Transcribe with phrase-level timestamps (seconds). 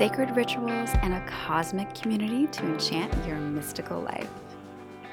[0.00, 4.30] sacred rituals, and a cosmic community to enchant your mystical life.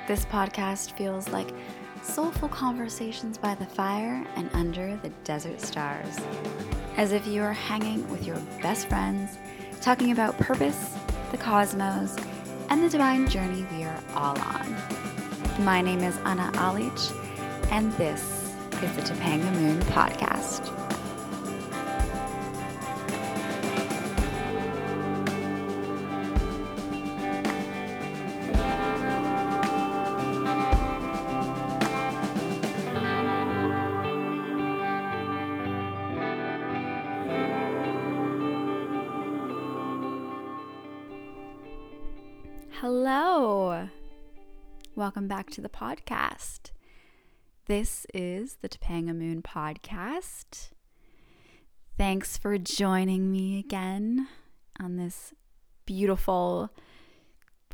[0.07, 1.49] This podcast feels like
[2.01, 6.15] soulful conversations by the fire and under the desert stars,
[6.96, 9.37] as if you are hanging with your best friends,
[9.81, 10.96] talking about purpose,
[11.31, 12.15] the cosmos,
[12.69, 14.74] and the divine journey we are all on.
[15.65, 17.12] My name is Anna Alich,
[17.72, 20.77] and this is the Topanga Moon Podcast.
[45.17, 46.70] Welcome back to the podcast.
[47.66, 50.70] This is the Topanga Moon podcast.
[51.98, 54.28] Thanks for joining me again
[54.80, 55.33] on this
[55.88, 56.69] beautiful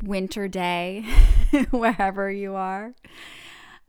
[0.01, 1.03] winter day,
[1.71, 2.95] wherever you are.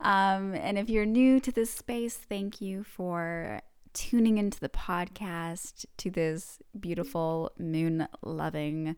[0.01, 3.61] Um, and if you're new to this space, thank you for
[3.93, 8.97] tuning into the podcast to this beautiful moon loving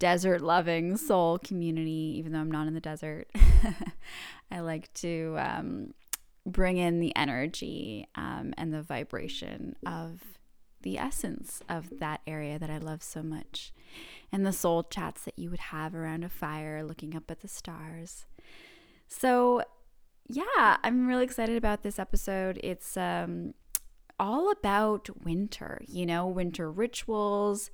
[0.00, 3.28] desert loving soul community, even though I'm not in the desert.
[4.50, 5.94] I like to um,
[6.44, 10.22] bring in the energy um, and the vibration of
[10.82, 13.72] the essence of that area that I love so much,
[14.32, 17.48] and the soul chats that you would have around a fire looking up at the
[17.48, 18.24] stars.
[19.06, 19.62] So,
[20.26, 22.58] yeah, I'm really excited about this episode.
[22.64, 23.52] It's um,
[24.18, 27.70] all about winter, you know, winter rituals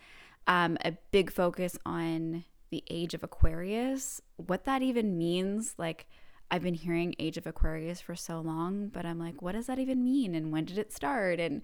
[0.47, 5.75] um, a big focus on the age of Aquarius, what that even means.
[5.78, 6.06] Like,
[6.50, 9.78] I've been hearing age of Aquarius for so long, but I'm like, what does that
[9.78, 10.34] even mean?
[10.34, 11.41] And when did it start?
[11.41, 11.62] And,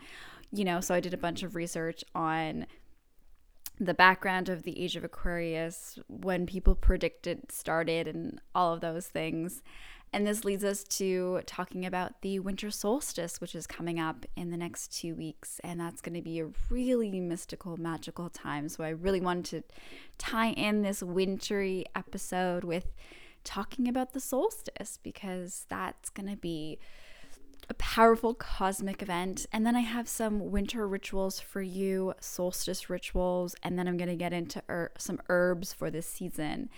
[0.53, 2.67] you know, so I did a bunch of research on
[3.79, 8.81] the background of the age of Aquarius, when people predict it started, and all of
[8.81, 9.63] those things.
[10.13, 14.51] And this leads us to talking about the winter solstice, which is coming up in
[14.51, 15.59] the next two weeks.
[15.65, 18.69] And that's going to be a really mystical, magical time.
[18.69, 19.75] So I really wanted to
[20.19, 22.93] tie in this wintry episode with
[23.43, 26.79] talking about the solstice because that's going to be
[27.71, 29.47] a powerful cosmic event.
[29.51, 33.55] And then I have some winter rituals for you, solstice rituals.
[33.63, 36.69] And then I'm going to get into er- some herbs for this season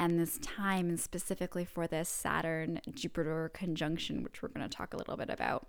[0.00, 4.94] and this time, and specifically for this Saturn Jupiter conjunction, which we're going to talk
[4.94, 5.68] a little bit about.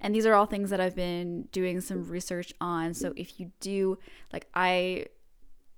[0.00, 2.94] And these are all things that I've been doing some research on.
[2.94, 3.98] So if you do,
[4.32, 5.06] like, I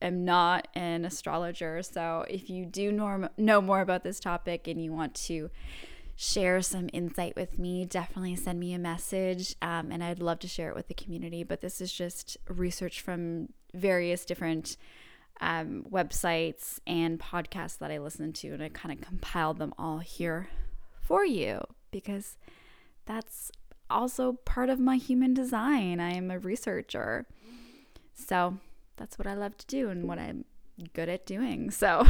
[0.00, 1.82] am not an astrologer.
[1.82, 5.50] So if you do norm- know more about this topic and you want to
[6.14, 9.56] share some insight with me, definitely send me a message.
[9.60, 11.42] Um, and I'd love to share it with the community.
[11.42, 14.76] But this is just research from various different
[15.42, 19.98] um, websites and podcasts that I listen to, and I kind of compiled them all
[19.98, 20.48] here
[21.00, 21.60] for you
[21.90, 22.38] because
[23.04, 23.50] that's
[23.90, 26.00] also part of my human design.
[26.00, 27.26] I am a researcher.
[28.14, 28.58] So
[28.96, 30.44] that's what I love to do and what I'm
[30.94, 31.72] good at doing.
[31.72, 32.06] So,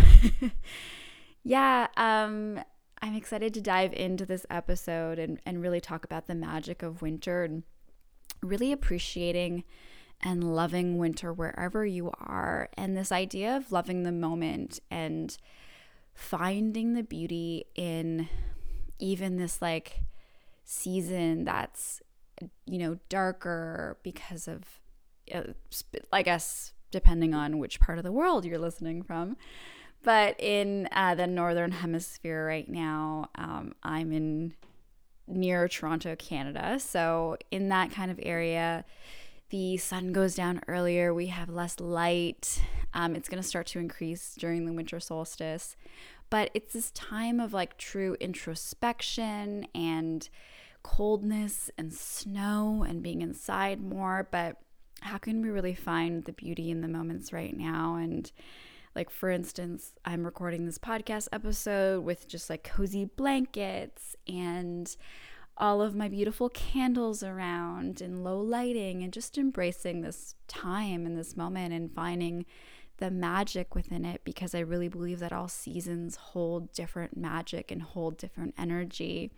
[1.42, 2.60] yeah, um,
[3.00, 7.00] I'm excited to dive into this episode and, and really talk about the magic of
[7.00, 7.62] winter and
[8.42, 9.64] really appreciating
[10.22, 12.68] and loving winter wherever you are.
[12.76, 15.36] And this idea of loving the moment and
[16.14, 18.28] finding the beauty in
[18.98, 20.02] even this like
[20.64, 22.00] season that's,
[22.66, 24.62] you know, darker because of,
[25.34, 25.42] uh,
[26.12, 29.36] I guess, depending on which part of the world you're listening from.
[30.04, 34.54] But in uh, the northern hemisphere right now, um, I'm in
[35.26, 36.78] near Toronto, Canada.
[36.78, 38.84] So in that kind of area,
[39.52, 42.62] the sun goes down earlier, we have less light.
[42.94, 45.76] Um, it's going to start to increase during the winter solstice.
[46.30, 50.26] But it's this time of like true introspection and
[50.82, 54.26] coldness and snow and being inside more.
[54.30, 54.56] But
[55.02, 57.96] how can we really find the beauty in the moments right now?
[57.96, 58.32] And
[58.96, 64.96] like, for instance, I'm recording this podcast episode with just like cozy blankets and
[65.56, 71.16] all of my beautiful candles around and low lighting and just embracing this time and
[71.16, 72.44] this moment and finding
[72.98, 77.82] the magic within it because I really believe that all seasons hold different magic and
[77.82, 79.32] hold different energy.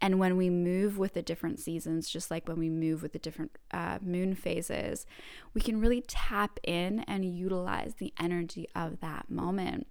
[0.00, 3.18] And when we move with the different seasons, just like when we move with the
[3.18, 5.06] different uh, moon phases,
[5.52, 9.86] we can really tap in and utilize the energy of that moment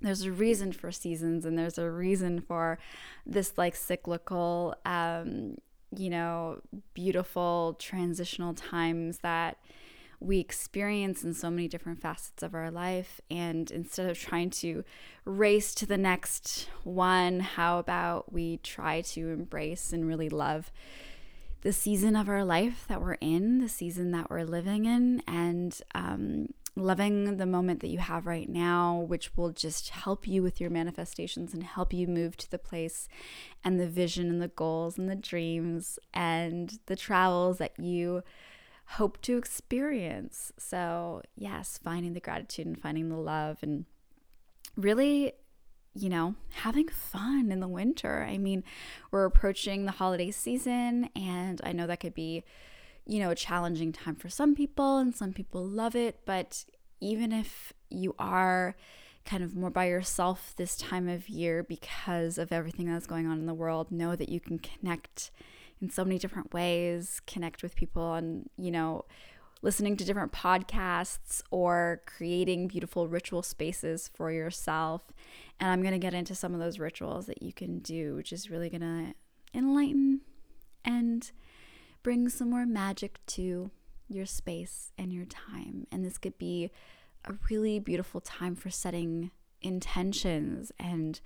[0.00, 2.78] there's a reason for seasons and there's a reason for
[3.24, 5.56] this like cyclical um
[5.96, 6.60] you know
[6.94, 9.58] beautiful transitional times that
[10.20, 13.20] we experience in so many different facets of our life.
[13.30, 14.84] And instead of trying to
[15.24, 20.70] race to the next one, how about we try to embrace and really love
[21.62, 25.80] the season of our life that we're in, the season that we're living in, and
[25.94, 30.60] um, loving the moment that you have right now, which will just help you with
[30.60, 33.08] your manifestations and help you move to the place
[33.64, 38.22] and the vision and the goals and the dreams and the travels that you
[38.90, 40.52] hope to experience.
[40.58, 43.86] So, yes, finding the gratitude and finding the love and
[44.76, 45.32] really
[45.98, 48.26] you know, having fun in the winter.
[48.28, 48.62] I mean,
[49.10, 52.44] we're approaching the holiday season, and I know that could be,
[53.06, 56.20] you know, a challenging time for some people, and some people love it.
[56.24, 56.64] But
[57.00, 58.74] even if you are
[59.24, 63.38] kind of more by yourself this time of year because of everything that's going on
[63.38, 65.30] in the world, know that you can connect
[65.80, 69.04] in so many different ways, connect with people, and, you know,
[69.62, 75.12] listening to different podcasts or creating beautiful ritual spaces for yourself.
[75.58, 78.32] And I'm going to get into some of those rituals that you can do, which
[78.32, 79.14] is really going to
[79.58, 80.20] enlighten
[80.84, 81.30] and
[82.06, 83.68] bring some more magic to
[84.08, 85.88] your space and your time.
[85.90, 86.70] And this could be
[87.24, 91.20] a really beautiful time for setting intentions and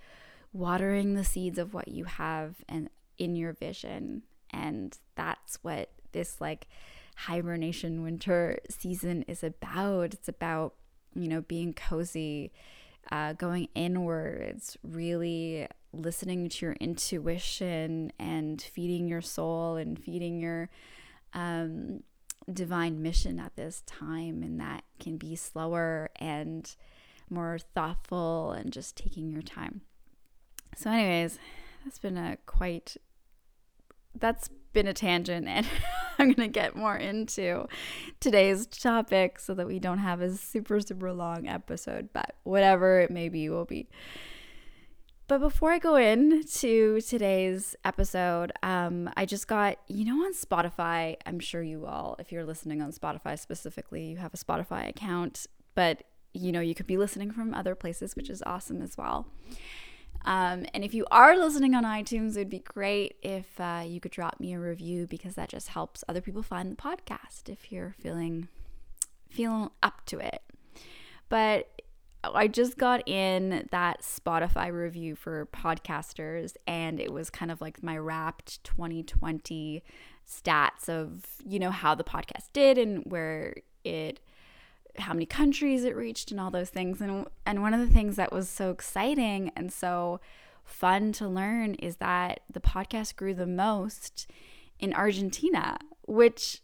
[0.55, 2.88] watering the seeds of what you have and
[3.19, 4.23] in your vision.
[4.49, 6.67] And that's what this like
[7.15, 10.15] hibernation winter season is about.
[10.15, 10.76] It's about,
[11.15, 12.53] you know, being cozy,
[13.12, 20.71] uh, going inwards, really listening to your intuition and feeding your soul and feeding your
[21.35, 22.03] um,
[22.53, 24.43] divine mission at this time.
[24.43, 26.75] And that can be slower and
[27.29, 29.83] more thoughtful and just taking your time.
[30.77, 31.39] So, anyways,
[31.85, 32.97] that's been a quite
[34.15, 35.67] that's been a tangent and
[36.19, 37.67] I'm going to get more into
[38.19, 43.11] today's topic so that we don't have a super super long episode but whatever it
[43.11, 43.89] may be will be
[45.31, 51.19] but before I go into today's episode, um, I just got, you know, on Spotify,
[51.25, 55.47] I'm sure you all, if you're listening on Spotify specifically, you have a Spotify account,
[55.77, 59.29] but you know, you could be listening from other places, which is awesome as well.
[60.25, 64.00] Um, and if you are listening on iTunes, it would be great if uh, you
[64.00, 67.71] could drop me a review because that just helps other people find the podcast if
[67.71, 68.49] you're feeling
[69.29, 70.43] feeling up to it.
[71.29, 71.80] But
[72.23, 77.83] I just got in that Spotify review for podcasters, and it was kind of like
[77.83, 79.83] my wrapped 2020
[80.29, 84.21] stats of you know how the podcast did and where it
[84.99, 87.01] how many countries it reached and all those things.
[87.01, 90.21] And and one of the things that was so exciting and so
[90.65, 94.31] fun to learn is that the podcast grew the most
[94.79, 96.63] in Argentina, which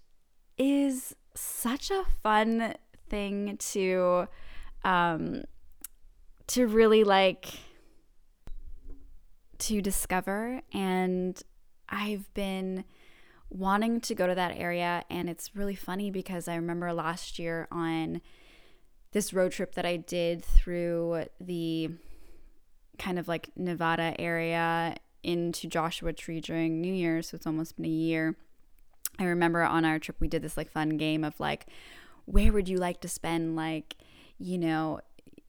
[0.59, 2.75] is such a fun
[3.09, 4.29] thing to
[4.87, 5.43] um
[6.47, 7.47] to really like
[9.59, 11.43] to discover and
[11.89, 12.85] I've been
[13.51, 15.05] wanting to go to that area.
[15.11, 18.21] And it's really funny because I remember last year on
[19.13, 21.91] this road trip that I did through the
[22.99, 27.23] kind of like Nevada area into Joshua Tree during New Year.
[27.23, 28.37] So it's almost been a year.
[29.19, 31.67] I remember on our trip, we did this like fun game of like,
[32.27, 33.97] where would you like to spend like,
[34.39, 35.01] you know,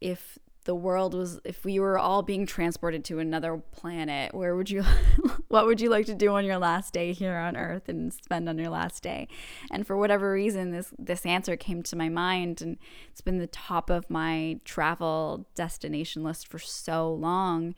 [0.01, 4.69] if the world was if we were all being transported to another planet where would
[4.69, 4.83] you
[5.47, 8.49] what would you like to do on your last day here on earth and spend
[8.49, 9.29] on your last day?
[9.71, 12.77] And for whatever reason this this answer came to my mind and
[13.09, 17.73] it's been the top of my travel destination list for so long.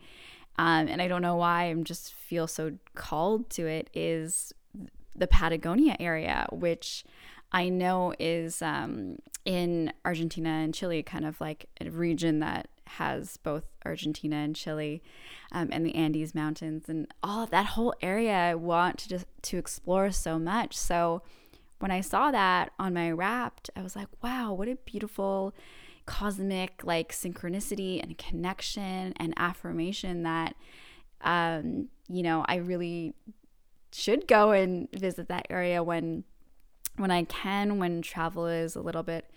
[0.58, 4.52] Um, and i don't know why i'm just feel so called to it is
[5.14, 7.04] the patagonia area which
[7.52, 13.36] I know is um, in Argentina and Chile, kind of like a region that has
[13.38, 15.02] both Argentina and Chile
[15.52, 19.58] um, and the Andes Mountains and all that whole area I want to just to
[19.58, 20.76] explore so much.
[20.76, 21.22] So
[21.78, 25.54] when I saw that on my wrapped, I was like, wow, what a beautiful
[26.06, 30.56] cosmic like synchronicity and connection and affirmation that
[31.22, 33.14] um, you know, I really
[33.92, 36.24] should go and visit that area when
[36.96, 39.30] when I can, when travel is a little bit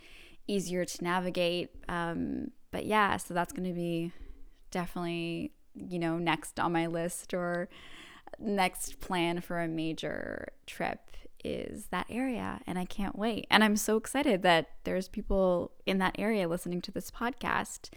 [0.48, 1.70] easier to navigate.
[1.88, 4.12] Um, but yeah, so that's going to be
[4.72, 7.70] definitely, you know, next on my list or
[8.40, 11.00] next plan for a major trip
[11.44, 13.46] is that area and I can't wait.
[13.50, 17.90] And I'm so excited that there's people in that area listening to this podcast.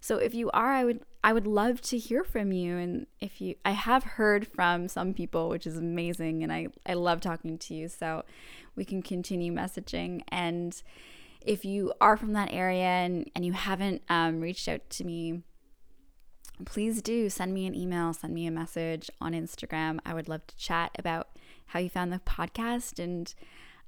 [0.00, 3.40] So if you are, I would I would love to hear from you and if
[3.40, 7.56] you I have heard from some people which is amazing and I I love talking
[7.56, 7.88] to you.
[7.88, 8.24] So
[8.76, 10.80] we can continue messaging and
[11.40, 15.42] if you are from that area and, and you haven't um, reached out to me,
[16.66, 20.00] please do send me an email, send me a message on Instagram.
[20.04, 21.28] I would love to chat about
[21.66, 23.34] how you found the podcast and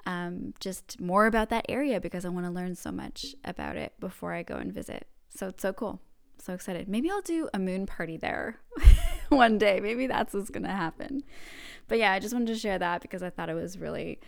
[0.06, 3.92] um, just more about that area because I want to learn so much about it
[4.00, 5.06] before I go and visit.
[5.28, 6.00] So it's so cool.
[6.38, 6.88] So excited.
[6.88, 8.60] Maybe I'll do a moon party there
[9.28, 9.80] one day.
[9.80, 11.24] Maybe that's what's going to happen.
[11.88, 14.20] But yeah, I just wanted to share that because I thought it was really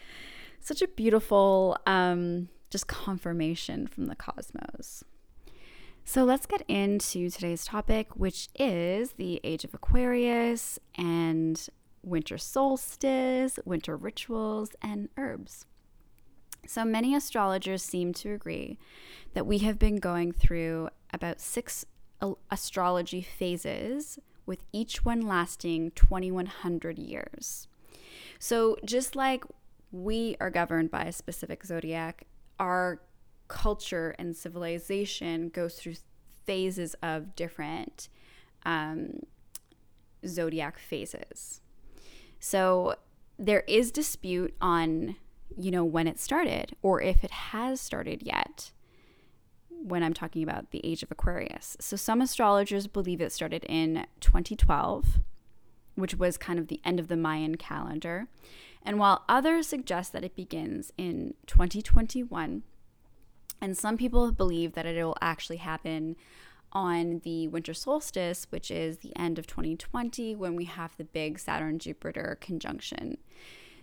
[0.61, 5.05] such a beautiful um, just confirmation from the cosmos.
[6.05, 11.69] So let's get into today's topic, which is the age of Aquarius and
[12.03, 15.67] winter solstice, winter rituals, and herbs.
[16.67, 18.79] So many astrologers seem to agree
[19.35, 21.85] that we have been going through about six
[22.51, 27.69] astrology phases, with each one lasting 2100 years.
[28.39, 29.45] So, just like
[29.93, 32.27] we are governed by a specific zodiac,
[32.59, 33.01] our
[33.49, 35.95] culture and civilization goes through
[36.45, 38.09] phases of different
[38.65, 39.21] um,
[40.27, 41.61] zodiac phases.
[42.41, 42.95] So
[43.39, 45.17] there is dispute on,
[45.57, 48.73] you know, when it started or if it has started yet
[49.83, 51.77] when I'm talking about the age of Aquarius.
[51.81, 55.21] So some astrologers believe it started in 2012,
[55.95, 58.29] which was kind of the end of the Mayan calendar.
[58.83, 62.63] And while others suggest that it begins in 2021,
[63.61, 66.17] and some people believe that it will actually happen
[66.73, 71.39] on the winter solstice, which is the end of 2020 when we have the big
[71.39, 73.19] Saturn Jupiter conjunction.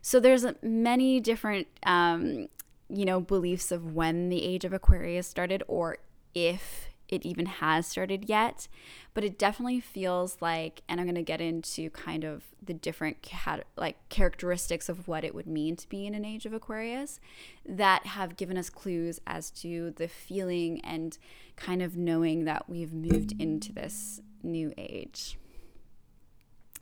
[0.02, 2.48] So there's many different um,
[2.90, 5.98] you know, beliefs of when the age of Aquarius started or
[6.34, 8.68] if it even has started yet,
[9.14, 13.22] but it definitely feels like and I'm going to get into kind of the different
[13.22, 17.20] cat- like characteristics of what it would mean to be in an age of Aquarius
[17.66, 21.18] that have given us clues as to the feeling and
[21.56, 25.38] kind of knowing that we've moved into this new age.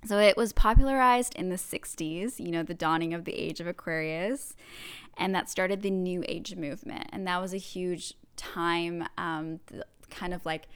[0.05, 3.67] So it was popularized in the 60s, you know, the dawning of the age of
[3.67, 4.55] Aquarius,
[5.17, 7.07] and that started the New Age movement.
[7.13, 10.67] And that was a huge time, um, the, kind of like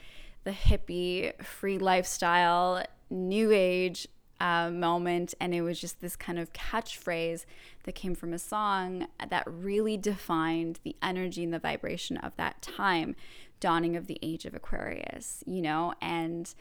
[0.44, 4.08] the hippie, free lifestyle, New Age
[4.40, 5.34] uh, moment.
[5.42, 7.46] And it was just this kind of catchphrase
[7.84, 12.62] that came from a song that really defined the energy and the vibration of that
[12.62, 13.16] time,
[13.60, 16.54] dawning of the age of Aquarius, you know, and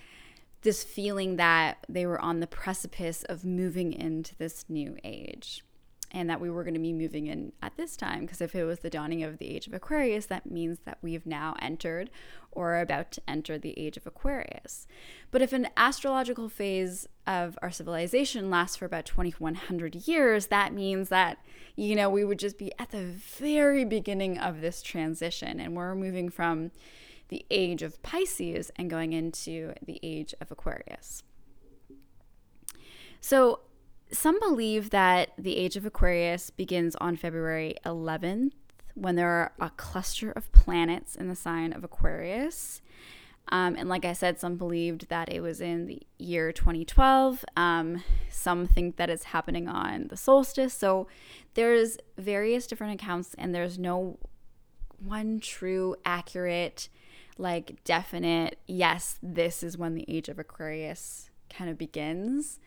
[0.67, 5.63] this feeling that they were on the precipice of moving into this new age
[6.11, 8.65] and that we were going to be moving in at this time because if it
[8.65, 12.11] was the dawning of the age of Aquarius that means that we've now entered
[12.51, 14.89] or are about to enter the age of Aquarius.
[15.31, 21.11] But if an astrological phase of our civilization lasts for about 2100 years that means
[21.11, 21.39] that
[21.77, 25.95] you know we would just be at the very beginning of this transition and we're
[25.95, 26.73] moving from
[27.29, 31.23] the age of Pisces and going into the age of Aquarius.
[33.21, 33.61] So,
[34.13, 38.53] some believe that the age of Aquarius begins on February 11th
[38.95, 42.81] when there are a cluster of planets in the sign of Aquarius.
[43.49, 47.45] Um, and like I said, some believed that it was in the year 2012.
[47.57, 50.75] Um, some think that it's happening on the solstice.
[50.75, 51.07] So
[51.55, 54.19] there's various different accounts, and there's no
[54.99, 56.89] one true, accurate
[57.39, 62.59] like definite, yes, this is when the age of Aquarius kind of begins.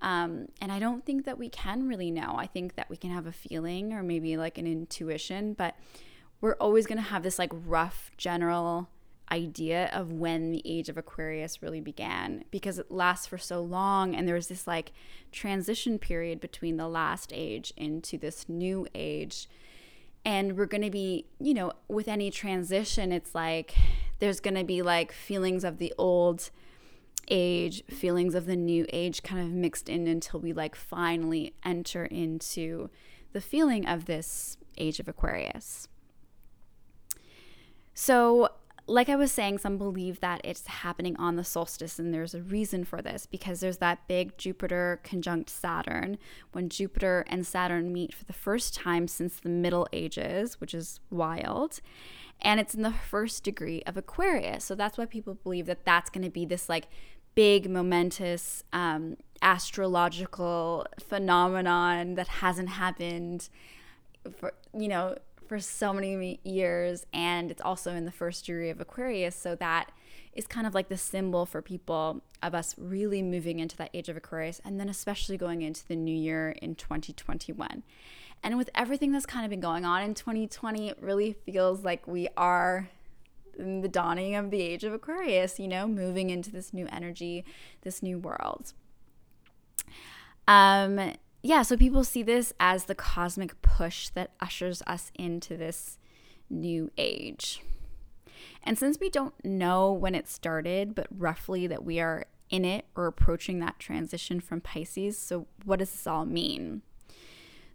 [0.00, 2.34] Um, and I don't think that we can really know.
[2.36, 5.76] I think that we can have a feeling or maybe like an intuition, but
[6.40, 8.88] we're always going to have this like rough general
[9.30, 14.14] idea of when the age of Aquarius really began because it lasts for so long
[14.14, 14.92] and there's this like
[15.32, 19.48] transition period between the last age into this new age.
[20.24, 23.74] And we're going to be, you know, with any transition, it's like
[24.18, 26.50] there's going to be like feelings of the old
[27.30, 32.04] age, feelings of the new age kind of mixed in until we like finally enter
[32.04, 32.90] into
[33.32, 35.88] the feeling of this age of Aquarius.
[37.94, 38.50] So,
[38.86, 42.40] like I was saying, some believe that it's happening on the solstice, and there's a
[42.40, 46.16] reason for this because there's that big Jupiter conjunct Saturn
[46.52, 51.00] when Jupiter and Saturn meet for the first time since the Middle Ages, which is
[51.10, 51.80] wild
[52.40, 54.64] and it's in the first degree of Aquarius.
[54.64, 56.88] So that's why people believe that that's going to be this like
[57.34, 63.48] big, momentous um, astrological phenomenon that hasn't happened
[64.36, 65.16] for, you know,
[65.46, 67.06] for so many years.
[67.12, 69.34] And it's also in the first degree of Aquarius.
[69.34, 69.90] So that
[70.34, 74.08] is kind of like the symbol for people of us really moving into that age
[74.08, 77.82] of Aquarius and then especially going into the new year in 2021.
[78.42, 82.06] And with everything that's kind of been going on in 2020, it really feels like
[82.06, 82.88] we are
[83.58, 87.44] in the dawning of the age of Aquarius, you know, moving into this new energy,
[87.82, 88.72] this new world.
[90.46, 95.98] Um, yeah, so people see this as the cosmic push that ushers us into this
[96.48, 97.62] new age.
[98.62, 102.86] And since we don't know when it started, but roughly that we are in it
[102.96, 106.82] or approaching that transition from Pisces, so what does this all mean?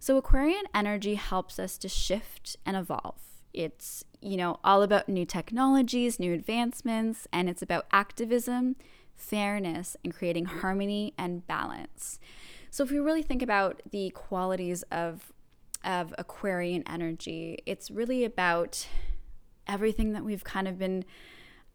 [0.04, 3.22] So, Aquarian energy helps us to shift and evolve.
[3.54, 8.76] It's, you know, all about new technologies, new advancements, and it's about activism,
[9.16, 12.18] fairness, and creating harmony and balance.
[12.70, 15.32] So, if we really think about the qualities of
[15.82, 18.86] of Aquarian energy, it's really about
[19.66, 21.06] everything that we've kind of been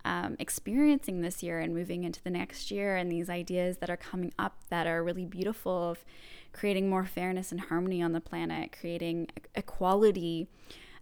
[0.05, 3.97] um, experiencing this year and moving into the next year, and these ideas that are
[3.97, 6.05] coming up that are really beautiful of
[6.53, 10.47] creating more fairness and harmony on the planet, creating equality,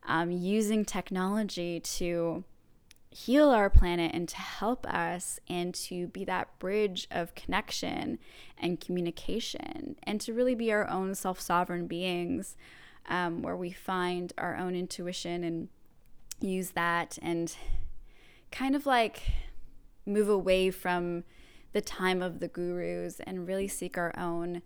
[0.05, 2.43] um, using technology to
[3.09, 8.19] heal our planet and to help us and to be that bridge of connection
[8.57, 12.55] and communication and to really be our own self sovereign beings
[13.07, 15.69] um, where we find our own intuition and
[16.41, 17.55] use that and
[18.51, 19.23] kind of like
[20.05, 21.23] move away from
[21.73, 24.61] the time of the gurus and really seek our own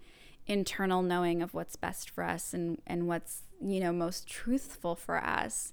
[0.47, 5.23] internal knowing of what's best for us and, and what's you know most truthful for
[5.23, 5.71] us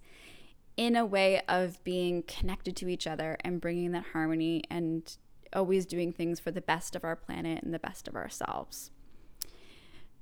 [0.77, 5.17] in a way of being connected to each other and bringing that harmony and
[5.53, 8.91] always doing things for the best of our planet and the best of ourselves.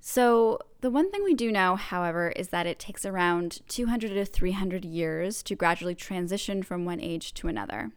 [0.01, 4.25] So, the one thing we do know, however, is that it takes around 200 to
[4.25, 7.91] 300 years to gradually transition from one age to another.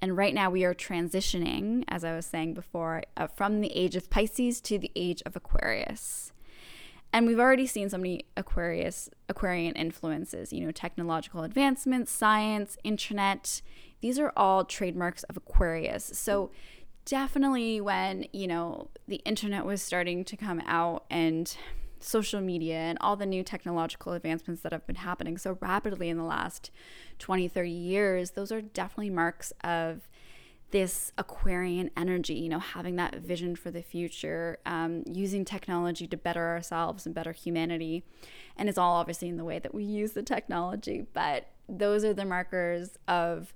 [0.00, 3.96] And right now we are transitioning, as I was saying before, uh, from the age
[3.96, 6.32] of Pisces to the age of Aquarius.
[7.12, 13.62] And we've already seen so many Aquarius Aquarian influences, you know, technological advancements, science, internet.
[14.00, 16.10] These are all trademarks of Aquarius.
[16.14, 16.50] So
[17.04, 21.56] definitely when, you know, the internet was starting to come out and
[22.00, 26.16] social media and all the new technological advancements that have been happening so rapidly in
[26.16, 26.70] the last
[27.18, 30.08] 20, 30 years, those are definitely marks of
[30.70, 36.16] this Aquarian energy, you know, having that vision for the future, um, using technology to
[36.16, 38.04] better ourselves and better humanity.
[38.56, 42.12] And it's all obviously in the way that we use the technology, but those are
[42.12, 43.54] the markers of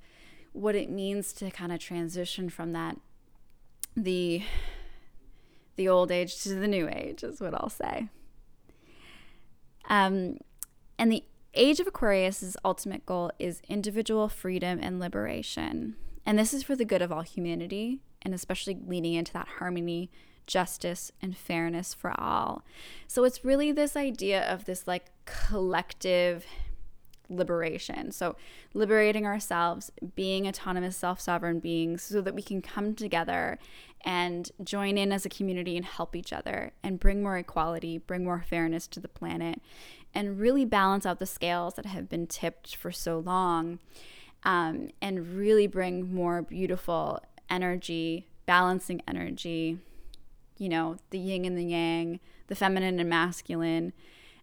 [0.52, 2.96] what it means to kind of transition from that
[3.96, 4.42] the
[5.76, 8.08] the old age to the new age is what I'll say.
[9.88, 10.38] Um,
[10.98, 15.96] and the age of Aquarius's ultimate goal is individual freedom and liberation.
[16.24, 20.10] And this is for the good of all humanity, and especially leading into that harmony,
[20.46, 22.64] justice, and fairness for all.
[23.06, 26.46] So it's really this idea of this like collective
[27.32, 28.12] liberation.
[28.12, 28.36] So,
[28.74, 33.58] liberating ourselves, being autonomous, self sovereign beings, so that we can come together
[34.04, 38.24] and join in as a community and help each other and bring more equality, bring
[38.24, 39.60] more fairness to the planet,
[40.14, 43.78] and really balance out the scales that have been tipped for so long,
[44.44, 49.78] um, and really bring more beautiful energy, balancing energy,
[50.58, 53.92] you know, the yin and the yang, the feminine and masculine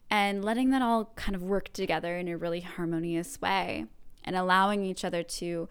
[0.09, 3.85] and letting that all kind of work together in a really harmonious way
[4.23, 5.69] and allowing each other to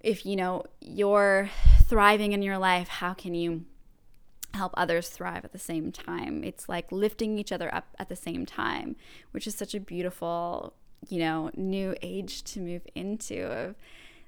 [0.00, 1.50] if you know you're
[1.82, 3.64] thriving in your life how can you
[4.54, 6.42] help others thrive at the same time?
[6.42, 8.96] It's like lifting each other up at the same time
[9.32, 10.74] which is such a beautiful
[11.08, 13.76] you know new age to move into of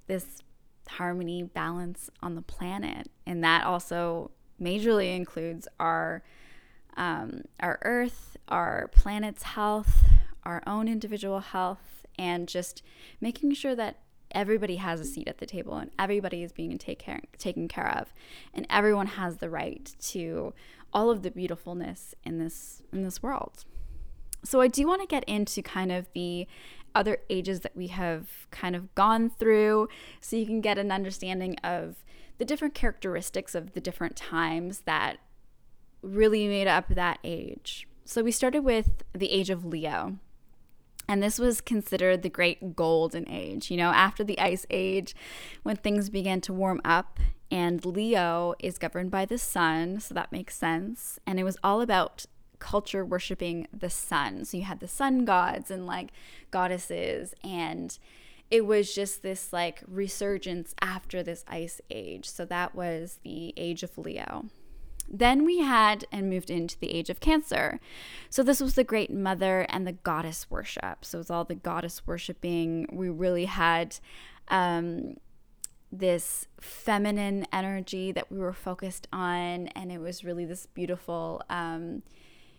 [0.07, 0.43] this
[0.89, 3.09] harmony balance on the planet.
[3.27, 4.31] And that also
[4.61, 6.23] majorly includes our
[6.96, 10.05] um, our earth, our planet's health,
[10.44, 12.83] our own individual health, and just
[13.20, 13.98] making sure that
[14.33, 17.88] everybody has a seat at the table and everybody is being take care, taken care
[17.96, 18.12] of,
[18.55, 20.55] and everyone has the right to
[20.92, 23.64] all of the beautifulness in this in this world.
[24.44, 26.46] So I do want to get into kind of the
[26.94, 29.88] other ages that we have kind of gone through
[30.20, 32.05] so you can get an understanding of
[32.38, 35.18] the different characteristics of the different times that
[36.03, 37.87] really made up that age.
[38.05, 40.17] So we started with the age of Leo.
[41.09, 45.15] And this was considered the great golden age, you know, after the ice age
[45.65, 47.19] when things began to warm up.
[47.51, 51.19] And Leo is governed by the sun, so that makes sense.
[51.27, 52.27] And it was all about
[52.61, 54.45] culture worshiping the sun.
[54.45, 56.13] So you had the sun gods and like
[56.53, 57.99] goddesses and
[58.51, 62.29] it was just this like resurgence after this ice age.
[62.29, 64.47] So that was the age of Leo.
[65.11, 67.81] Then we had and moved into the age of Cancer.
[68.31, 71.05] So this was the great mother and the goddess worship.
[71.05, 72.87] So it was all the goddess worshiping.
[72.92, 73.96] We really had
[74.49, 75.16] um,
[75.90, 82.03] this feminine energy that we were focused on, and it was really this beautiful, um,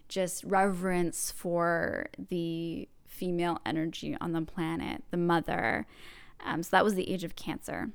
[0.09, 5.87] just reverence for the female energy on the planet, the mother.
[6.43, 7.91] Um, so that was the age of Cancer.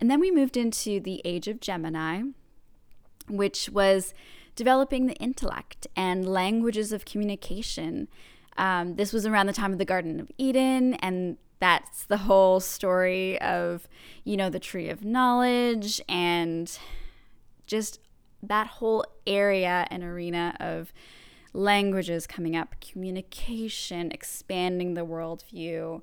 [0.00, 2.22] And then we moved into the age of Gemini
[3.28, 4.14] which was
[4.56, 8.08] developing the intellect and languages of communication.
[8.56, 12.60] Um, this was around the time of the Garden of Eden, and that's the whole
[12.60, 13.88] story of,
[14.24, 16.76] you know, the tree of knowledge and
[17.66, 18.00] just
[18.42, 20.92] that whole area and arena of
[21.52, 26.02] languages coming up, communication, expanding the worldview.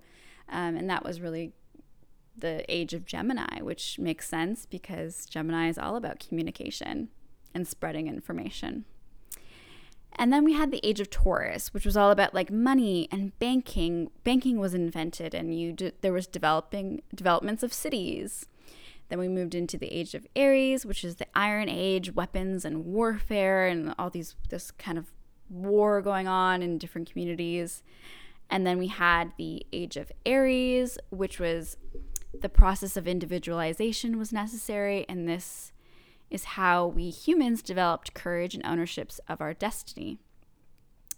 [0.50, 1.54] Um, and that was really
[2.38, 7.10] the age of Gemini, which makes sense because Gemini is all about communication
[7.54, 8.86] and spreading information.
[10.18, 13.38] And then we had the age of Taurus, which was all about like money and
[13.40, 14.10] banking.
[14.24, 18.46] Banking was invented, and you d- there was developing developments of cities.
[19.10, 22.86] Then we moved into the age of Aries, which is the Iron Age, weapons and
[22.86, 25.12] warfare, and all these this kind of
[25.50, 27.84] war going on in different communities.
[28.50, 31.78] And then we had the age of Aries, which was
[32.42, 35.72] the process of individualization was necessary, and this
[36.30, 40.18] is how we humans developed courage and ownerships of our destiny.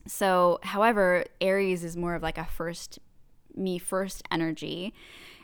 [0.06, 3.00] So, however, Aries is more of like a first,
[3.56, 4.94] me first energy.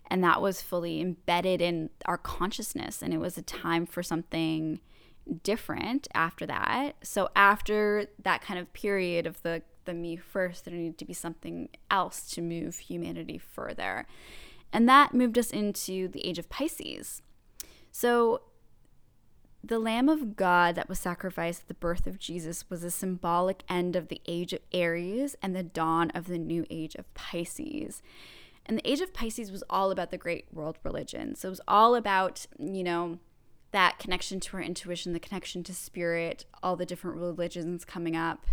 [0.09, 3.01] And that was fully embedded in our consciousness.
[3.01, 4.79] And it was a time for something
[5.43, 6.95] different after that.
[7.03, 11.13] So, after that kind of period of the, the me first, there needed to be
[11.13, 14.05] something else to move humanity further.
[14.73, 17.21] And that moved us into the age of Pisces.
[17.91, 18.41] So,
[19.63, 23.63] the Lamb of God that was sacrificed at the birth of Jesus was a symbolic
[23.69, 28.01] end of the age of Aries and the dawn of the new age of Pisces.
[28.65, 31.35] And the age of Pisces was all about the great world religion.
[31.35, 33.19] So it was all about, you know,
[33.71, 38.45] that connection to our intuition, the connection to spirit, all the different religions coming up.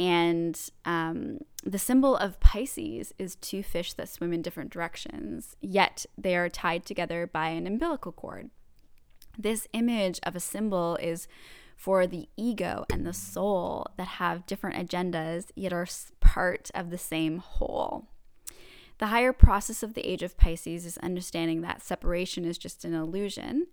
[0.00, 6.06] And um, the symbol of Pisces is two fish that swim in different directions, yet
[6.16, 8.48] they are tied together by an umbilical cord.
[9.38, 11.28] This image of a symbol is
[11.76, 15.86] for the ego and the soul that have different agendas yet are
[16.20, 18.08] part of the same whole.
[18.96, 22.94] The higher process of the age of Pisces is understanding that separation is just an
[22.94, 23.66] illusion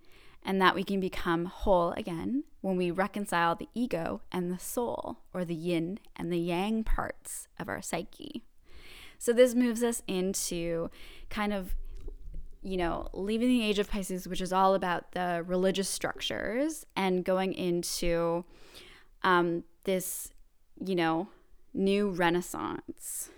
[0.47, 5.19] and that we can become whole again when we reconcile the ego and the soul,
[5.33, 8.45] or the yin and the yang parts of our psyche.
[9.19, 10.89] So, this moves us into
[11.29, 11.75] kind of
[12.63, 17.23] you know, leaving the age of Pisces, which is all about the religious structures, and
[17.23, 18.43] going into
[19.23, 20.33] um, this,
[20.83, 21.29] you know,
[21.73, 23.29] new renaissance,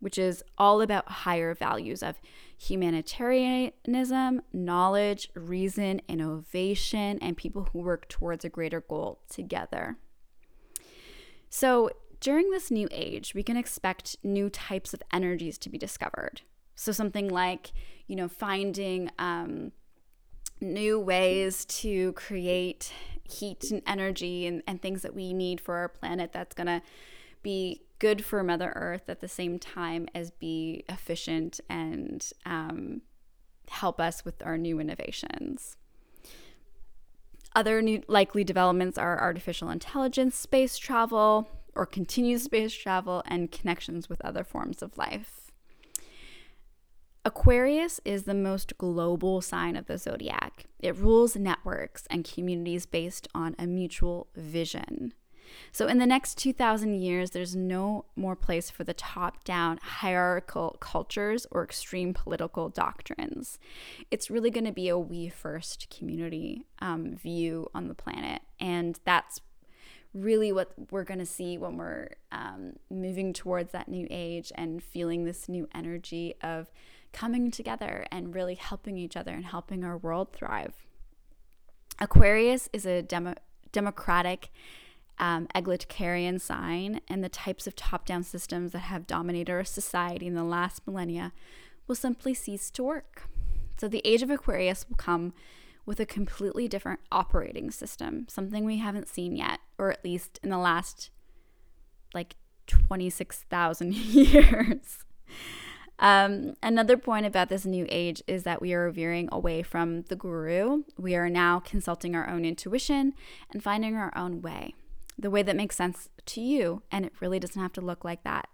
[0.00, 2.20] which is all about higher values of
[2.60, 9.96] humanitarianism, knowledge, reason, innovation, and people who work towards a greater goal together.
[11.48, 16.42] So, during this new age, we can expect new types of energies to be discovered.
[16.76, 17.72] So, something like,
[18.06, 19.72] you know, finding um,
[20.60, 22.92] new ways to create
[23.24, 26.82] heat and energy and, and things that we need for our planet that's going to
[27.42, 33.02] be good for Mother Earth at the same time as be efficient and um,
[33.68, 35.76] help us with our new innovations.
[37.54, 44.08] Other new likely developments are artificial intelligence, space travel, or continued space travel, and connections
[44.08, 45.50] with other forms of life.
[47.24, 50.64] Aquarius is the most global sign of the zodiac.
[50.78, 55.12] It rules networks and communities based on a mutual vision.
[55.72, 60.76] So, in the next 2,000 years, there's no more place for the top down hierarchical
[60.80, 63.58] cultures or extreme political doctrines.
[64.10, 68.42] It's really going to be a we first community um, view on the planet.
[68.58, 69.40] And that's
[70.12, 74.82] really what we're going to see when we're um, moving towards that new age and
[74.82, 76.70] feeling this new energy of
[77.12, 80.74] coming together and really helping each other and helping our world thrive.
[82.00, 83.34] Aquarius is a demo-
[83.72, 84.50] democratic
[85.20, 90.26] um, egalitarian sign, and the types of top down systems that have dominated our society
[90.26, 91.32] in the last millennia
[91.86, 93.28] will simply cease to work.
[93.78, 95.32] So, the age of Aquarius will come
[95.86, 100.50] with a completely different operating system, something we haven't seen yet, or at least in
[100.50, 101.10] the last
[102.14, 105.04] like 26,000 years.
[105.98, 110.16] Um, another point about this new age is that we are veering away from the
[110.16, 110.84] guru.
[110.96, 113.12] We are now consulting our own intuition
[113.52, 114.74] and finding our own way,
[115.20, 116.82] the way that makes sense to you.
[116.90, 118.48] And it really doesn't have to look like that,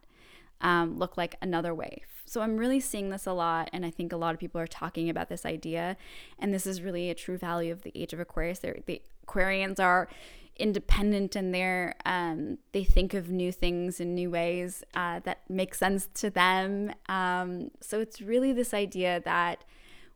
[0.60, 2.02] um, look like another way.
[2.24, 3.70] So I'm really seeing this a lot.
[3.72, 5.96] And I think a lot of people are talking about this idea.
[6.38, 8.58] And this is really a true value of the age of Aquarius.
[8.58, 10.08] They're, the Aquarians are
[10.58, 15.74] independent and they're um, they think of new things in new ways uh, that make
[15.74, 19.64] sense to them um, so it's really this idea that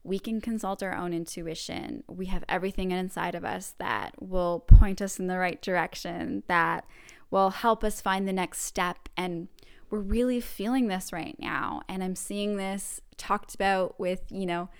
[0.02, 2.04] we can consult our own intuition.
[2.08, 6.86] We have everything inside of us that will point us in the right direction that
[7.30, 9.08] will help us find the next step.
[9.16, 9.48] And
[9.90, 11.82] we're really feeling this right now.
[11.88, 14.70] And i'm seeing this talked about with you know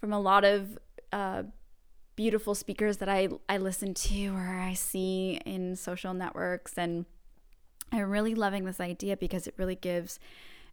[0.00, 0.78] from a lot of
[1.12, 1.44] uh,
[2.18, 6.76] beautiful speakers that I, I listen to or I see in social networks.
[6.76, 7.06] And
[7.92, 10.18] I'm really loving this idea because it really gives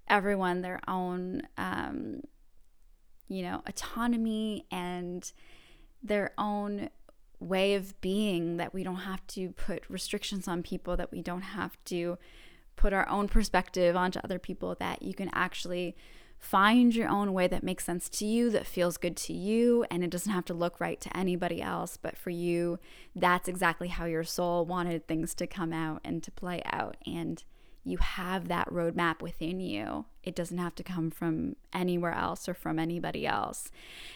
[0.07, 2.21] everyone their own, um,
[3.27, 5.31] you know, autonomy and
[6.03, 6.89] their own
[7.39, 11.41] way of being that we don't have to put restrictions on people, that we don't
[11.41, 12.17] have to
[12.75, 15.95] put our own perspective onto other people, that you can actually
[16.45, 20.03] Find your own way that makes sense to you, that feels good to you, and
[20.03, 21.97] it doesn't have to look right to anybody else.
[21.97, 22.77] But for you,
[23.15, 26.97] that's exactly how your soul wanted things to come out and to play out.
[27.05, 27.43] And
[27.85, 30.05] you have that roadmap within you.
[30.23, 33.69] It doesn't have to come from anywhere else or from anybody else.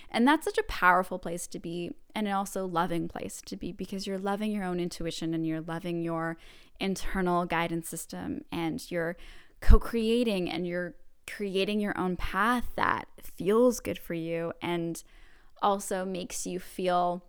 [0.10, 4.08] And that's such a powerful place to be, and also loving place to be because
[4.08, 6.38] you're loving your own intuition and you're loving your
[6.79, 9.15] internal guidance system and you're
[9.62, 10.95] co creating and you're
[11.27, 15.03] creating your own path that feels good for you and
[15.62, 17.23] also makes you feel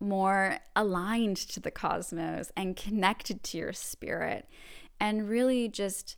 [0.00, 4.48] more aligned to the cosmos and connected to your spirit
[5.02, 6.16] and really just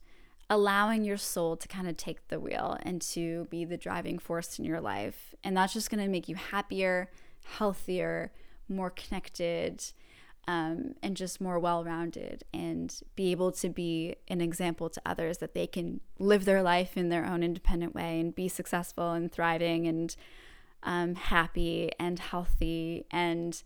[0.50, 4.58] allowing your soul to kind of take the wheel and to be the driving force
[4.58, 7.10] in your life and that's just going to make you happier
[7.56, 8.30] healthier
[8.68, 9.82] more connected
[10.46, 15.38] um, and just more well rounded and be able to be an example to others
[15.38, 19.32] that they can live their life in their own independent way and be successful and
[19.32, 20.14] thriving and
[20.82, 23.62] um, happy and healthy and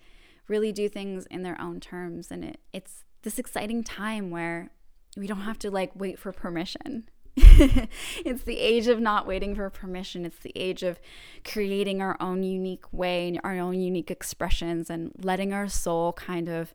[0.47, 2.31] really do things in their own terms.
[2.31, 4.71] And it, it's this exciting time where
[5.19, 7.09] we don't have to like wait for permission
[8.25, 10.25] it's the age of not waiting for permission.
[10.25, 10.99] It's the age of
[11.45, 16.49] creating our own unique way and our own unique expressions and letting our soul kind
[16.49, 16.75] of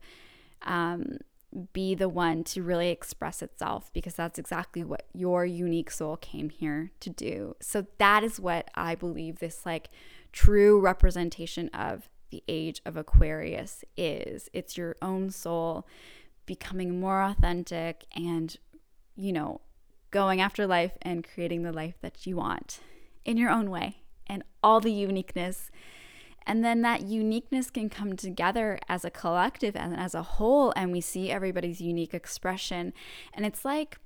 [0.62, 1.18] um,
[1.74, 6.50] be the one to really express itself because that's exactly what your unique soul came
[6.50, 7.56] here to do.
[7.60, 9.90] So that is what I believe this like
[10.32, 14.50] true representation of the age of Aquarius is.
[14.54, 15.86] It's your own soul
[16.46, 18.58] becoming more authentic and
[19.16, 19.62] you know
[20.12, 22.80] going after life and creating the life that you want
[23.26, 25.72] in your own way and all the uniqueness.
[26.46, 30.92] And then that uniqueness can come together as a collective and as a whole, and
[30.92, 32.94] we see everybody's unique expression.
[33.34, 33.98] And it's like,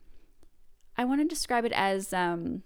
[0.95, 2.63] I want to describe it as um,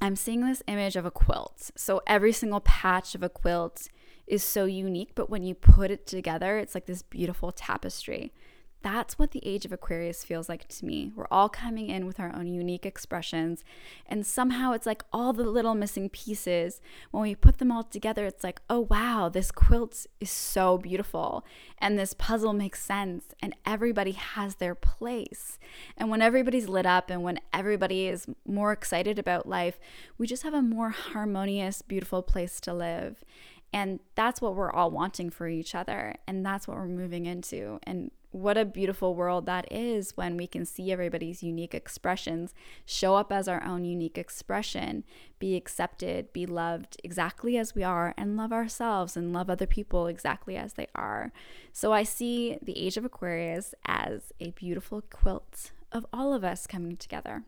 [0.00, 1.70] I'm seeing this image of a quilt.
[1.76, 3.88] So every single patch of a quilt
[4.26, 8.32] is so unique, but when you put it together, it's like this beautiful tapestry.
[8.80, 11.10] That's what the age of Aquarius feels like to me.
[11.14, 13.64] We're all coming in with our own unique expressions,
[14.06, 16.80] and somehow it's like all the little missing pieces.
[17.10, 21.44] When we put them all together, it's like, oh wow, this quilt is so beautiful,
[21.78, 25.58] and this puzzle makes sense, and everybody has their place.
[25.96, 29.80] And when everybody's lit up and when everybody is more excited about life,
[30.16, 33.24] we just have a more harmonious, beautiful place to live.
[33.72, 36.14] And that's what we're all wanting for each other.
[36.26, 37.78] And that's what we're moving into.
[37.82, 43.16] And what a beautiful world that is when we can see everybody's unique expressions, show
[43.16, 45.04] up as our own unique expression,
[45.38, 50.06] be accepted, be loved exactly as we are, and love ourselves and love other people
[50.06, 51.32] exactly as they are.
[51.72, 56.66] So I see the age of Aquarius as a beautiful quilt of all of us
[56.66, 57.44] coming together.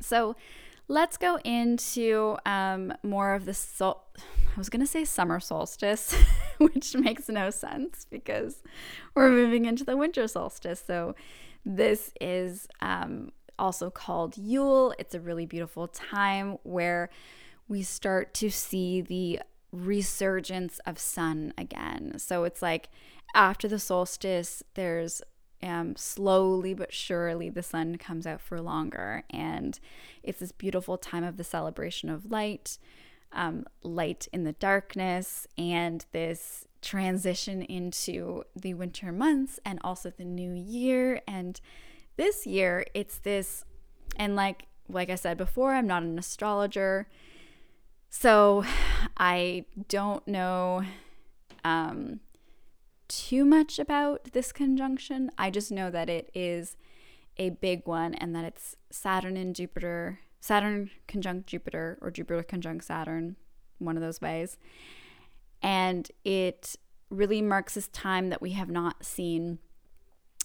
[0.00, 0.36] So
[0.90, 4.02] let's go into um, more of the soul.
[4.18, 6.12] I was going to say summer solstice,
[6.58, 8.62] which makes no sense because
[9.14, 10.82] we're moving into the winter solstice.
[10.84, 11.14] So,
[11.64, 14.92] this is um, also called Yule.
[14.98, 17.08] It's a really beautiful time where
[17.68, 22.14] we start to see the resurgence of sun again.
[22.18, 22.88] So, it's like
[23.32, 25.22] after the solstice, there's
[25.62, 29.24] um, slowly but surely the sun comes out for longer.
[29.30, 29.78] And
[30.22, 32.78] it's this beautiful time of the celebration of light
[33.32, 40.24] um, light in the darkness and this transition into the winter months and also the
[40.24, 41.20] new year.
[41.28, 41.60] And
[42.16, 43.64] this year, it's this,
[44.16, 47.06] and like like I said before, I'm not an astrologer.
[48.08, 48.64] So
[49.16, 50.82] I don't know
[51.64, 52.20] um,
[53.10, 55.30] too much about this conjunction.
[55.36, 56.76] I just know that it is
[57.36, 62.84] a big one and that it's Saturn and Jupiter, Saturn conjunct Jupiter or Jupiter conjunct
[62.84, 63.36] Saturn,
[63.78, 64.56] one of those ways.
[65.60, 66.76] And it
[67.10, 69.58] really marks this time that we have not seen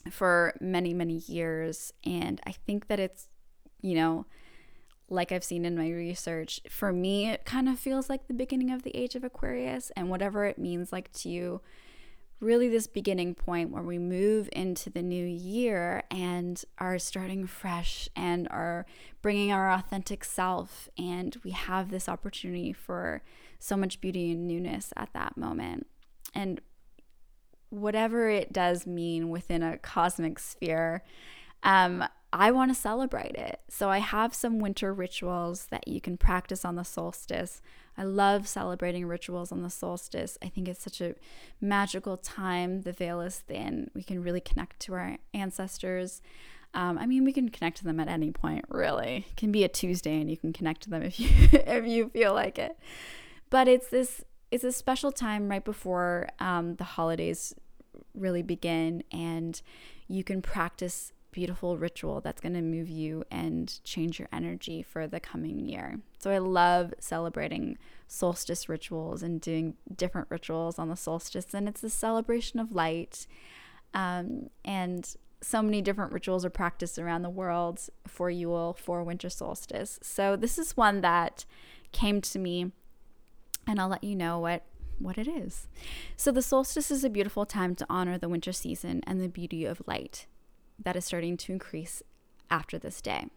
[0.09, 1.93] for many, many years.
[2.03, 3.29] And I think that it's,
[3.81, 4.25] you know,
[5.07, 8.71] like I've seen in my research, for me, it kind of feels like the beginning
[8.71, 11.61] of the age of Aquarius and whatever it means like to you.
[12.41, 18.09] Really, this beginning point where we move into the new year and are starting fresh
[18.15, 18.85] and are
[19.21, 20.89] bringing our authentic self.
[20.97, 23.21] And we have this opportunity for
[23.57, 25.87] so much beauty and newness at that moment.
[26.33, 26.59] And
[27.69, 31.03] whatever it does mean within a cosmic sphere,
[31.63, 32.03] um,
[32.37, 33.61] I want to celebrate it.
[33.69, 37.61] So I have some winter rituals that you can practice on the solstice.
[37.97, 40.37] I love celebrating rituals on the solstice.
[40.43, 41.15] I think it's such a
[41.61, 42.81] magical time.
[42.81, 43.89] The veil is thin.
[43.93, 46.21] We can really connect to our ancestors.
[46.73, 49.25] Um, I mean, we can connect to them at any point, really.
[49.29, 52.09] It can be a Tuesday and you can connect to them if you if you
[52.09, 52.77] feel like it.
[53.49, 57.55] But it's this it's a special time right before um, the holidays
[58.13, 59.61] really begin, and
[60.09, 65.05] you can practice beautiful ritual that's going to move you and change your energy for
[65.05, 65.99] the coming year.
[66.17, 71.83] So I love celebrating solstice rituals and doing different rituals on the solstice, and it's
[71.83, 73.27] a celebration of light.
[73.93, 79.29] Um, and so many different rituals are practiced around the world for Yule, for winter
[79.29, 79.99] solstice.
[80.01, 81.43] So this is one that
[81.91, 82.71] came to me,
[83.67, 84.63] and I'll let you know what
[84.99, 85.67] what it is.
[86.15, 89.65] So the solstice is a beautiful time to honor the winter season and the beauty
[89.65, 90.27] of light
[90.81, 92.03] that is starting to increase
[92.49, 93.27] after this day.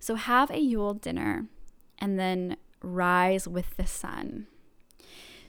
[0.00, 1.46] So have a Yule dinner
[1.98, 4.46] and then rise with the sun.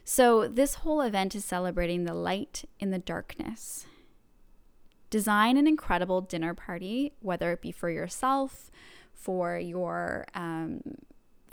[0.04, 3.86] So, this whole event is celebrating the light in the darkness.
[5.12, 8.72] Design an incredible dinner party, whether it be for yourself,
[9.14, 10.82] for your um,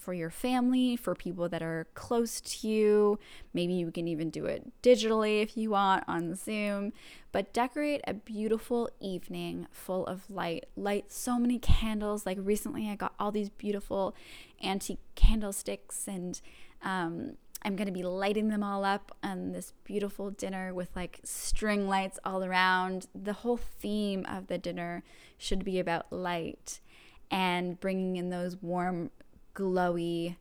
[0.07, 3.19] for your family, for people that are close to you.
[3.53, 6.93] Maybe you can even do it digitally if you want on Zoom.
[7.33, 10.67] But decorate a beautiful evening full of light.
[10.77, 12.25] Light so many candles.
[12.25, 14.15] Like recently, I got all these beautiful
[14.63, 16.41] antique candlesticks and
[16.83, 21.19] um, I'm going to be lighting them all up on this beautiful dinner with like
[21.25, 23.09] string lights all around.
[23.13, 25.03] The whole theme of the dinner
[25.37, 26.79] should be about light
[27.29, 29.11] and bringing in those warm
[29.57, 30.37] glowy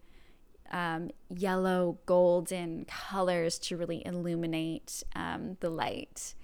[0.71, 6.35] um, yellow golden colors to really illuminate um, the light.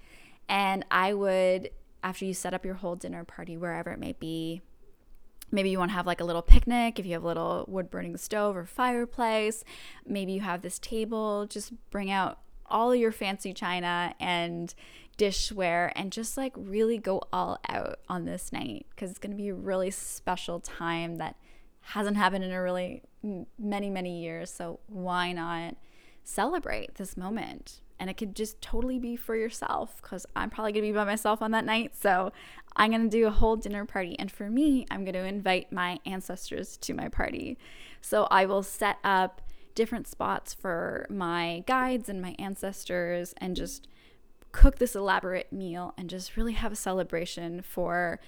[0.48, 1.72] And I would,
[2.04, 4.62] after you set up your whole dinner party, wherever it may be,
[5.52, 7.90] maybe you want to have like a little picnic if you have a little wood
[7.90, 9.64] burning stove or fireplace.
[10.06, 14.74] Maybe you have this table, just bring out all your fancy china and
[15.18, 19.38] dishware and just like really go all out on this night because it's going to
[19.38, 21.36] be a really special time that
[21.82, 23.04] hasn't happened in a really
[23.60, 24.52] many, many years.
[24.52, 25.76] So why not
[26.24, 27.82] celebrate this moment?
[28.00, 31.04] And it could just totally be for yourself because I'm probably going to be by
[31.04, 31.94] myself on that night.
[32.00, 32.32] So
[32.76, 34.16] I'm going to do a whole dinner party.
[34.18, 37.58] And for me, I'm going to invite my ancestors to my party.
[38.02, 39.42] So I will set up
[39.76, 43.88] different spots for my guides and my ancestors and just
[44.52, 48.20] cook this elaborate meal and just really have a celebration for,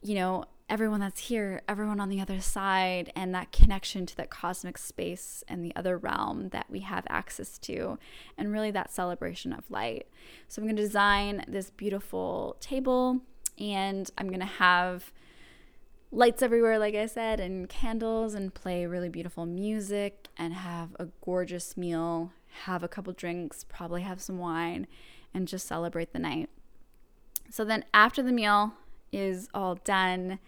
[0.00, 4.30] you know, everyone that's here, everyone on the other side, and that connection to that
[4.30, 7.98] cosmic space and the other realm that we have access to,
[8.36, 10.08] and really that celebration of light.
[10.48, 13.20] So, I'm going to design this beautiful table,
[13.58, 15.12] and I'm going to have
[16.10, 21.06] lights everywhere, like I said, and candles, and play really beautiful music, and have a
[21.24, 22.32] gorgeous meal,
[22.64, 24.88] have a couple drinks, probably have some wine,
[25.32, 26.50] and just celebrate the night.
[27.50, 28.72] So, then after the meal,
[29.16, 30.38] is all done,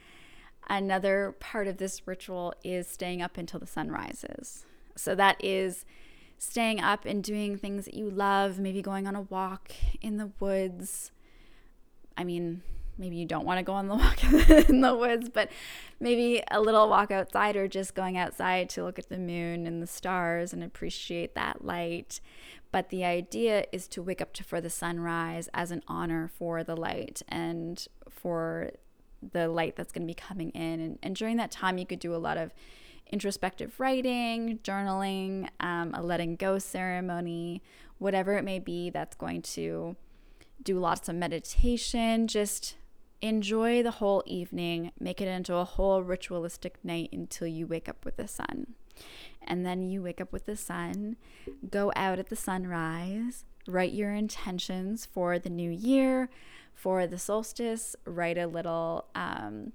[0.68, 4.66] another part of this ritual is staying up until the sun rises.
[4.94, 5.85] So that is
[6.37, 10.31] staying up and doing things that you love, maybe going on a walk in the
[10.38, 11.10] woods.
[12.16, 12.62] I mean,
[12.99, 14.23] maybe you don't want to go on the walk
[14.69, 15.51] in the woods, but
[16.01, 19.81] maybe a little walk outside or just going outside to look at the moon and
[19.83, 22.21] the stars and appreciate that light.
[22.71, 26.63] But the idea is to wake up to for the sunrise as an honor for
[26.63, 28.73] the light and for
[29.33, 30.81] the light that's going to be coming in.
[30.81, 32.53] And, and, during that time, you could do a lot of
[33.11, 37.63] introspective writing, journaling, um, a letting go ceremony,
[37.99, 39.96] whatever it may be that's going to
[40.63, 42.77] do lots of meditation, just
[43.21, 48.04] enjoy the whole evening, make it into a whole ritualistic night until you wake up
[48.04, 48.75] with the sun.
[49.42, 51.16] And then you wake up with the sun,
[51.71, 56.29] go out at the sunrise, write your intentions for the new year,
[56.75, 59.73] for the solstice, write a little, um,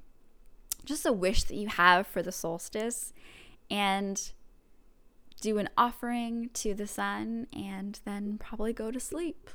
[0.85, 3.13] just a wish that you have for the solstice,
[3.69, 4.31] and
[5.41, 9.49] do an offering to the sun, and then probably go to sleep.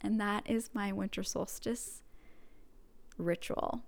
[0.00, 2.01] And that is my winter solstice
[3.22, 3.82] ritual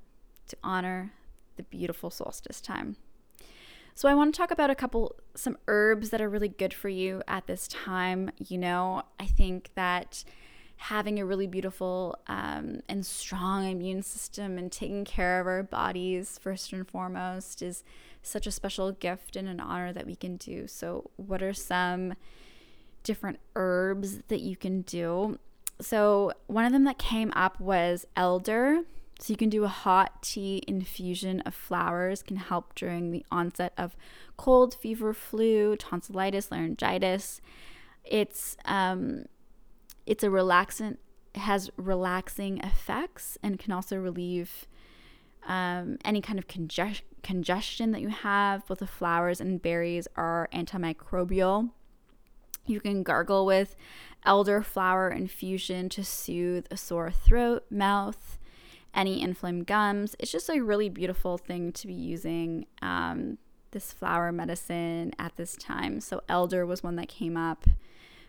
[0.48, 1.12] to honor
[1.56, 2.96] the beautiful solstice time.
[3.94, 6.88] So I want to talk about a couple some herbs that are really good for
[6.88, 8.30] you at this time.
[8.38, 10.24] You know, I think that
[10.76, 16.38] having a really beautiful um, and strong immune system and taking care of our bodies
[16.42, 17.84] first and foremost is
[18.22, 20.66] such a special gift and an honor that we can do.
[20.66, 22.14] So, what are some
[23.04, 25.38] different herbs that you can do?
[25.80, 28.80] So, one of them that came up was elder.
[29.20, 33.72] So, you can do a hot tea infusion of flowers, can help during the onset
[33.78, 33.96] of
[34.36, 37.40] cold, fever, flu, tonsillitis, laryngitis.
[38.04, 39.26] It's um,
[40.06, 40.98] it's a relaxant,
[41.36, 44.66] has relaxing effects, and can also relieve
[45.46, 48.66] um, any kind of conge- congestion that you have.
[48.66, 51.70] Both the flowers and berries are antimicrobial.
[52.66, 53.76] You can gargle with
[54.26, 58.38] elderflower infusion to soothe a sore throat, mouth,
[58.94, 60.14] any inflamed gums.
[60.18, 63.38] It's just a really beautiful thing to be using um,
[63.72, 66.00] this flower medicine at this time.
[66.00, 67.66] So, elder was one that came up.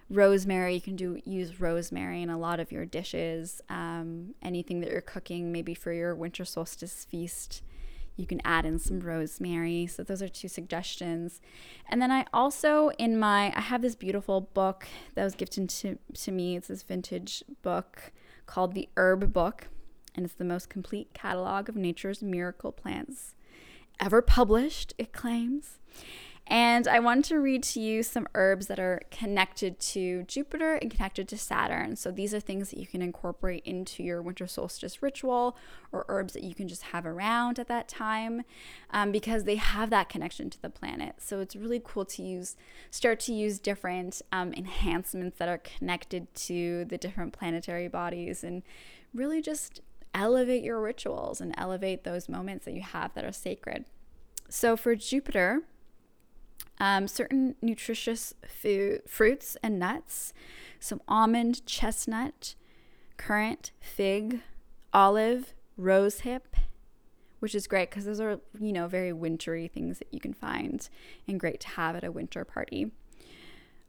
[0.09, 3.61] Rosemary, you can do use rosemary in a lot of your dishes.
[3.69, 7.63] Um, anything that you're cooking, maybe for your winter solstice feast,
[8.15, 9.87] you can add in some rosemary.
[9.87, 11.41] So those are two suggestions.
[11.89, 15.97] And then I also in my I have this beautiful book that was gifted to,
[16.13, 16.55] to me.
[16.55, 18.11] It's this vintage book
[18.45, 19.67] called The Herb Book,
[20.15, 23.35] and it's the most complete catalog of nature's miracle plants
[23.99, 25.79] ever published, it claims.
[26.47, 30.91] And I want to read to you some herbs that are connected to Jupiter and
[30.91, 31.95] connected to Saturn.
[31.95, 35.57] So these are things that you can incorporate into your winter solstice ritual
[35.91, 38.43] or herbs that you can just have around at that time
[38.91, 41.15] um, because they have that connection to the planet.
[41.17, 42.55] So it's really cool to use,
[42.91, 48.61] start to use different um, enhancements that are connected to the different planetary bodies and
[49.15, 49.81] really just
[50.15, 53.85] elevate your rituals and elevate those moments that you have that are sacred.
[54.49, 55.63] So for Jupiter,
[56.79, 60.33] um, certain nutritious food, fruits and nuts,
[60.79, 62.55] some almond, chestnut,
[63.17, 64.41] currant, fig,
[64.93, 66.41] olive, rosehip,
[67.39, 70.89] which is great because those are, you know, very wintry things that you can find
[71.27, 72.91] and great to have at a winter party.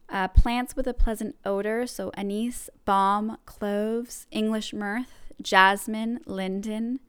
[0.09, 5.05] Uh, plants with a pleasant odor, so anise, balm, cloves, English myrrh,
[5.41, 6.99] jasmine, linden,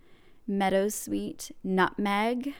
[0.48, 2.54] meadowsweet, nutmeg,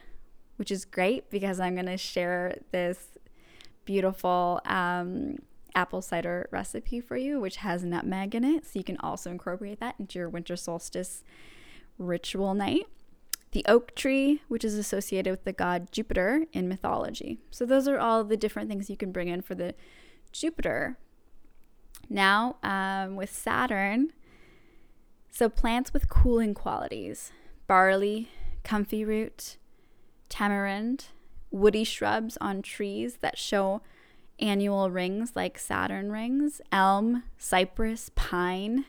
[0.57, 3.19] which is great because I'm going to share this
[3.85, 5.37] beautiful um,
[5.75, 8.67] apple cider recipe for you, which has nutmeg in it.
[8.67, 11.23] So you can also incorporate that into your winter solstice
[11.99, 12.87] ritual night.
[13.53, 17.39] The oak tree, which is associated with the god Jupiter in mythology.
[17.51, 19.75] So those are all the different things you can bring in for the
[20.33, 20.99] Jupiter.
[22.11, 24.13] Now, um, with Saturn,
[25.31, 27.33] so plants with cooling qualities
[27.67, 28.31] barley,
[28.65, 29.59] comfrey root,
[30.29, 31.07] tamarind,
[31.51, 33.83] woody shrubs on trees that show
[34.39, 38.85] annual rings like Saturn rings, elm, cypress, pine.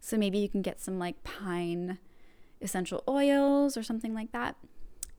[0.00, 1.98] So maybe you can get some like pine
[2.60, 4.56] essential oils or something like that.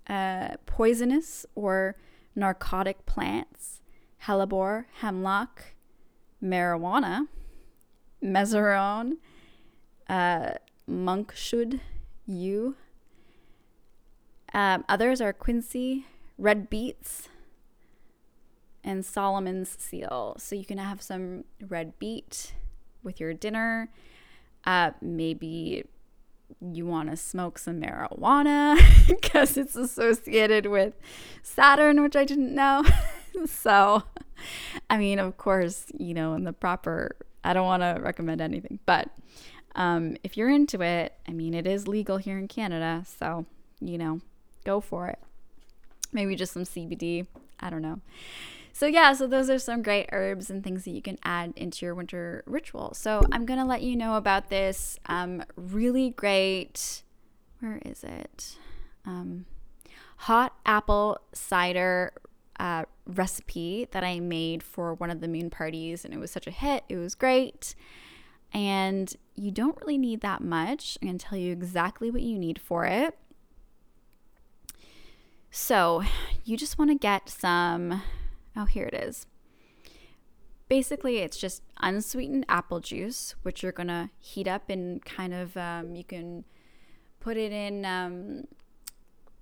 [0.07, 1.95] Uh, poisonous or
[2.35, 3.81] narcotic plants,
[4.23, 5.63] hellebore, hemlock,
[6.43, 7.27] marijuana,
[8.23, 9.13] mezereon,
[10.09, 10.51] uh,
[10.87, 11.81] monkshood,
[12.25, 12.75] yew,
[14.53, 16.05] um, others are quincy,
[16.37, 17.27] red beets,
[18.85, 20.35] and Solomon's seal.
[20.39, 22.53] So you can have some red beet
[23.03, 23.89] with your dinner.
[24.63, 25.83] Uh, maybe
[26.61, 30.93] you want to smoke some marijuana because it's associated with
[31.43, 32.85] Saturn, which I didn't know.
[33.45, 34.03] so,
[34.89, 38.79] I mean, of course, you know, in the proper, I don't want to recommend anything,
[38.85, 39.09] but
[39.75, 43.03] um, if you're into it, I mean, it is legal here in Canada.
[43.19, 43.45] So,
[43.79, 44.21] you know,
[44.63, 45.19] go for it.
[46.11, 47.27] Maybe just some CBD.
[47.59, 47.99] I don't know.
[48.71, 51.85] So, yeah, so those are some great herbs and things that you can add into
[51.85, 52.93] your winter ritual.
[52.93, 57.03] So, I'm going to let you know about this um, really great,
[57.59, 58.57] where is it?
[59.05, 59.45] Um,
[60.17, 62.11] hot apple cider
[62.59, 66.47] uh, recipe that I made for one of the moon parties, and it was such
[66.47, 66.83] a hit.
[66.89, 67.75] It was great.
[68.53, 70.97] And you don't really need that much.
[71.01, 73.17] I'm going to tell you exactly what you need for it.
[75.51, 76.03] So,
[76.43, 78.01] you just want to get some,
[78.55, 79.25] oh, here it is.
[80.67, 85.55] Basically, it's just unsweetened apple juice, which you're going to heat up and kind of,
[85.55, 86.43] um, you can
[87.19, 88.45] put it in um,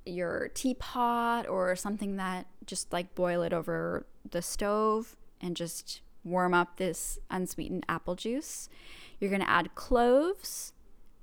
[0.06, 6.54] your teapot or something that just like boil it over the stove and just warm
[6.54, 8.70] up this unsweetened apple juice.
[9.24, 10.74] You're going to add cloves,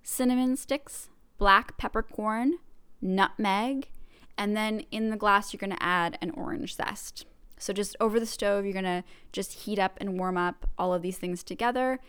[0.02, 2.54] cinnamon sticks, black peppercorn,
[3.02, 3.90] nutmeg,
[4.38, 7.26] and then in the glass, you're going to add an orange zest.
[7.58, 10.94] So just over the stove, you're going to just heat up and warm up all
[10.94, 12.00] of these things together.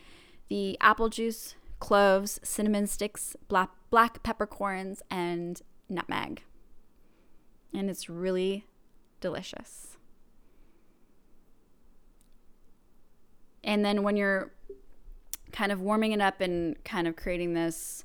[0.47, 6.43] The apple juice, cloves, cinnamon sticks, black, black peppercorns, and nutmeg.
[7.73, 8.63] And it's really
[9.19, 9.97] delicious.
[13.61, 14.53] And then when you're
[15.51, 18.03] kind of warming it up and kind of creating this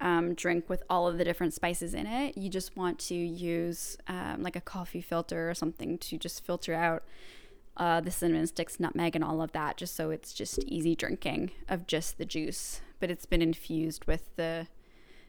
[0.00, 3.96] um, drink with all of the different spices in it, you just want to use
[4.08, 7.04] um, like a coffee filter or something to just filter out
[7.76, 11.50] uh, the cinnamon sticks, nutmeg, and all of that, just so it's just easy drinking
[11.68, 12.80] of just the juice.
[13.00, 14.68] But it's been infused with the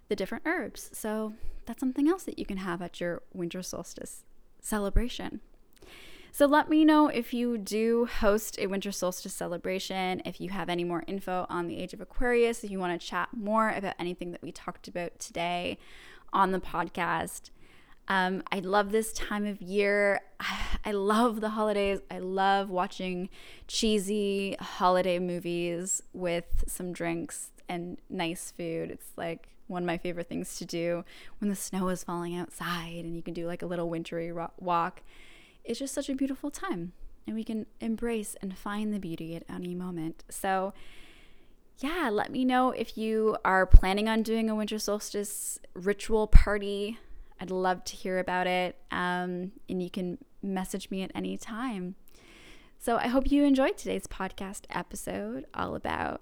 [0.08, 0.91] the different herbs.
[0.93, 1.34] So
[1.66, 4.24] that's something else that you can have at your winter solstice
[4.62, 5.41] celebration.
[6.36, 10.68] So let me know if you do host a winter solstice celebration, if you have
[10.68, 13.94] any more info on the age of Aquarius, if you want to chat more about
[14.00, 15.78] anything that we talked about today
[16.34, 17.52] on the podcast.
[18.10, 20.24] Um, I love this time of year.
[20.84, 22.02] I love the holidays.
[22.12, 23.30] I love watching
[23.70, 28.92] cheesy holiday movies with some drinks and nice food.
[28.92, 31.06] It's like one of my favorite things to do
[31.40, 35.02] when the snow is falling outside and you can do like a little wintry walk
[35.66, 36.93] it's just such a beautiful time
[37.28, 40.24] and we can embrace and find the beauty at any moment.
[40.30, 40.74] So,
[41.80, 46.99] yeah, let me know if you are planning on doing a winter solstice ritual party.
[47.39, 48.78] I'd love to hear about it.
[48.91, 51.95] Um, and you can message me at any time.
[52.78, 56.22] So, I hope you enjoyed today's podcast episode all about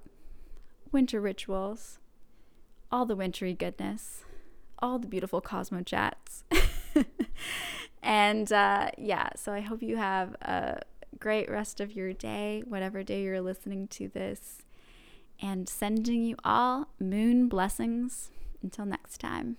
[0.92, 2.00] winter rituals,
[2.92, 4.24] all the wintry goodness,
[4.80, 6.46] all the beautiful Cosmo chats.
[8.04, 10.82] and uh, yeah, so I hope you have a
[11.20, 14.64] great rest of your day, whatever day you're listening to this.
[15.42, 18.30] And sending you all moon blessings.
[18.62, 19.58] Until next time.